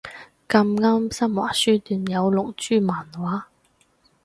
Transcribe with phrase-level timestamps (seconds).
[0.49, 3.43] 咁啱新華書店有龍珠漫畫